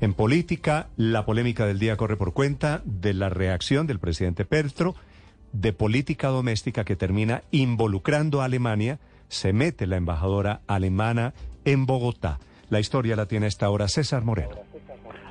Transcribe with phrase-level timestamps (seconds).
[0.00, 4.94] En política, la polémica del día corre por cuenta de la reacción del presidente Petro,
[5.52, 11.34] de política doméstica que termina involucrando a Alemania, se mete la embajadora alemana
[11.66, 12.40] en Bogotá.
[12.70, 14.69] La historia la tiene esta hora César Moreno.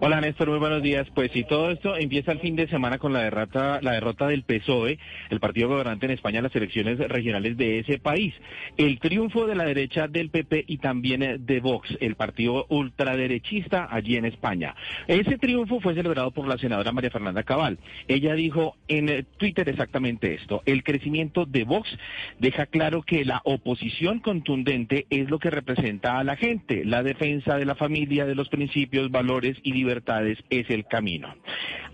[0.00, 1.06] Hola Néstor, muy buenos días.
[1.14, 4.42] Pues si todo esto empieza el fin de semana con la derrota, la derrota del
[4.42, 4.98] PSOE,
[5.30, 8.34] el partido gobernante en España, las elecciones regionales de ese país.
[8.76, 14.16] El triunfo de la derecha del PP y también de Vox, el partido ultraderechista allí
[14.16, 14.74] en España.
[15.06, 17.78] Ese triunfo fue celebrado por la senadora María Fernanda Cabal.
[18.08, 20.62] Ella dijo en Twitter exactamente esto.
[20.66, 21.88] El crecimiento de Vox
[22.40, 27.56] deja claro que la oposición contundente es lo que representa a la gente, la defensa
[27.56, 31.34] de la familia, de los principios, valores y libertades es el camino.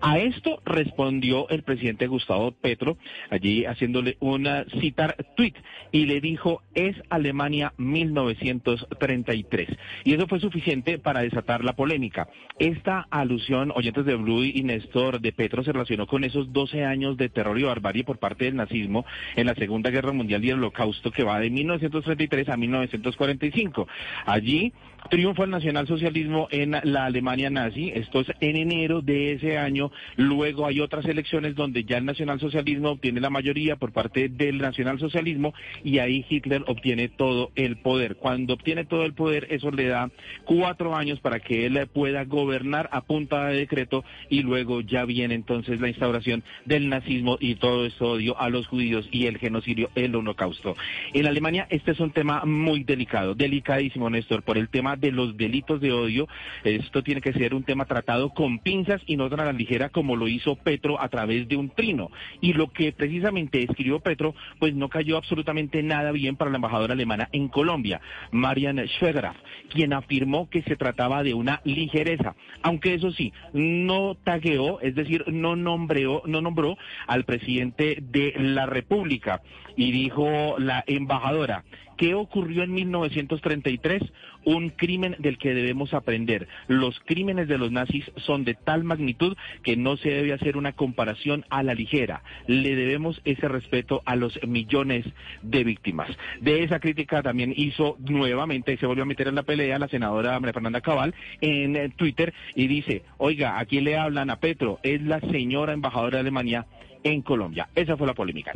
[0.00, 2.98] A esto respondió el presidente Gustavo Petro,
[3.30, 5.54] allí haciéndole una citar tweet,
[5.90, 9.68] y le dijo, es Alemania 1933.
[10.04, 12.28] Y eso fue suficiente para desatar la polémica.
[12.58, 17.16] Esta alusión, oyentes de Blue y Néstor de Petro, se relacionó con esos 12 años
[17.16, 20.58] de terror y barbarie por parte del nazismo en la Segunda Guerra Mundial y el
[20.58, 23.88] Holocausto que va de 1933 a 1945.
[24.26, 24.72] Allí
[25.10, 30.66] triunfó el nacionalsocialismo en la Alemania nazi, esto es en enero de ese año, luego
[30.66, 35.98] hay otras elecciones donde ya el nacionalsocialismo obtiene la mayoría por parte del nacionalsocialismo y
[35.98, 38.16] ahí Hitler obtiene todo el poder.
[38.16, 40.10] Cuando obtiene todo el poder, eso le da
[40.44, 45.34] cuatro años para que él pueda gobernar a punta de decreto y luego ya viene
[45.34, 49.90] entonces la instauración del nazismo y todo este odio a los judíos y el genocidio,
[49.94, 50.76] el holocausto.
[51.12, 55.36] En Alemania este es un tema muy delicado, delicadísimo Néstor, por el tema de los
[55.36, 56.28] delitos de odio.
[56.64, 59.77] Esto tiene que ser un tema tratado con pinzas y no tan a la ligera
[59.88, 62.10] como lo hizo Petro a través de un trino.
[62.40, 66.94] Y lo que precisamente escribió Petro, pues no cayó absolutamente nada bien para la embajadora
[66.94, 68.00] alemana en Colombia,
[68.32, 69.36] Marian Schwegraf,
[69.70, 75.24] quien afirmó que se trataba de una ligereza, aunque eso sí, no tagueó, es decir,
[75.28, 79.42] no nombró, no nombró al presidente de la República
[79.76, 81.64] y dijo la embajadora
[81.98, 84.02] ¿Qué ocurrió en 1933?
[84.44, 86.46] Un crimen del que debemos aprender.
[86.68, 90.72] Los crímenes de los nazis son de tal magnitud que no se debe hacer una
[90.72, 92.22] comparación a la ligera.
[92.46, 95.06] Le debemos ese respeto a los millones
[95.42, 96.08] de víctimas.
[96.40, 100.38] De esa crítica también hizo nuevamente, se volvió a meter en la pelea la senadora
[100.38, 105.02] María Fernanda Cabal en eh, Twitter y dice, oiga, aquí le hablan a Petro, es
[105.02, 106.66] la señora embajadora de Alemania
[107.02, 107.68] en Colombia.
[107.74, 108.52] Esa fue la polémica.